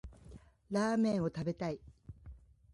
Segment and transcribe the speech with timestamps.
[0.71, 1.79] ラーメンを食べたい。